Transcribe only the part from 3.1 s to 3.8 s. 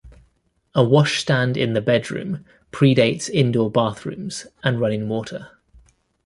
indoor